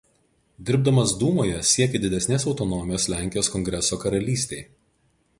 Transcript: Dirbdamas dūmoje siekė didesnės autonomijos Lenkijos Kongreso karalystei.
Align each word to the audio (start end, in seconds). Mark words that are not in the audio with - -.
Dirbdamas 0.67 1.11
dūmoje 1.23 1.59
siekė 1.71 2.01
didesnės 2.05 2.45
autonomijos 2.51 3.05
Lenkijos 3.15 3.51
Kongreso 3.57 3.99
karalystei. 4.05 4.63